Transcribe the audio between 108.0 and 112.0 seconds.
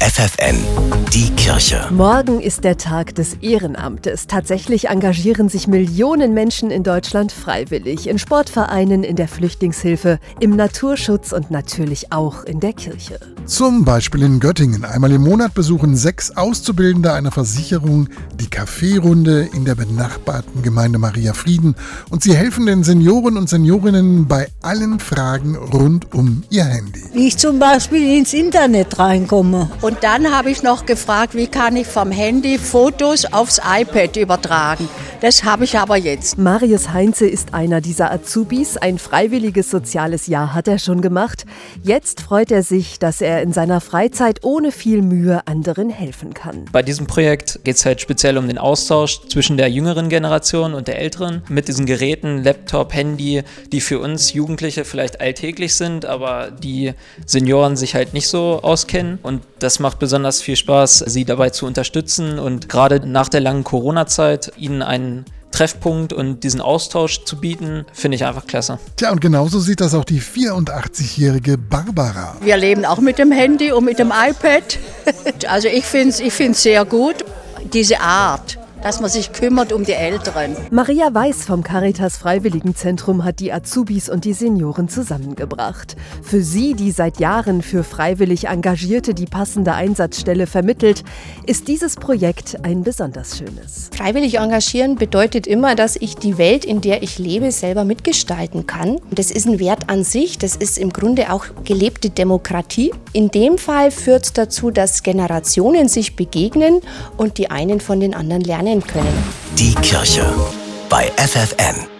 anderen lernen können. Die Kirche bei FFN.